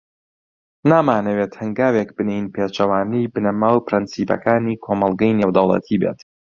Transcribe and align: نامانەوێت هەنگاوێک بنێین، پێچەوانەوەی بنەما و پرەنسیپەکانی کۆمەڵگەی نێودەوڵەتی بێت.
نامانەوێت 0.89 1.53
هەنگاوێک 1.61 2.09
بنێین، 2.17 2.47
پێچەوانەوەی 2.55 3.31
بنەما 3.33 3.69
و 3.73 3.83
پرەنسیپەکانی 3.87 4.79
کۆمەڵگەی 4.85 5.37
نێودەوڵەتی 5.39 5.99
بێت. 6.01 6.19